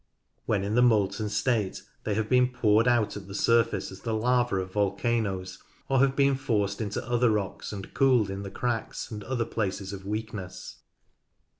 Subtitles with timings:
[0.47, 4.15] When in the molten state they have been poured out at the surface as the
[4.15, 9.11] lava of volcanoes, or have been forced into other rocks and cooled in the cracks
[9.11, 10.77] and other places of weakness.